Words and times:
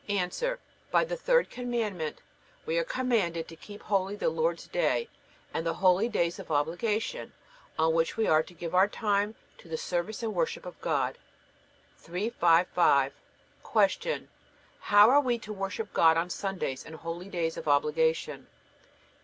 A. 0.09 0.29
By 0.89 1.03
the 1.05 1.15
third 1.15 1.51
Commandment 1.51 2.23
we 2.65 2.79
are 2.79 2.83
commanded 2.83 3.47
to 3.47 3.55
keep 3.55 3.83
holy 3.83 4.15
the 4.15 4.29
Lord's 4.31 4.65
day 4.67 5.09
and 5.53 5.63
the 5.63 5.75
holydays 5.75 6.39
of 6.39 6.49
obligation, 6.49 7.33
on 7.77 7.93
which 7.93 8.17
we 8.17 8.25
are 8.25 8.41
to 8.41 8.53
give 8.55 8.73
our 8.73 8.87
time 8.87 9.35
to 9.59 9.67
the 9.69 9.77
service 9.77 10.23
and 10.23 10.33
worship 10.33 10.65
of 10.65 10.81
God. 10.81 11.19
355. 11.99 13.13
Q. 13.99 14.27
How 14.79 15.07
are 15.07 15.21
we 15.21 15.37
to 15.37 15.53
worship 15.53 15.93
God 15.93 16.17
on 16.17 16.31
Sundays 16.31 16.83
and 16.83 16.95
holydays 16.95 17.55
of 17.55 17.67
obligation? 17.67 18.47